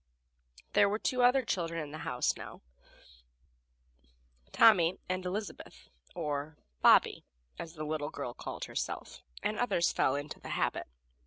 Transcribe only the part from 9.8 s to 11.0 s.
fell into the habit.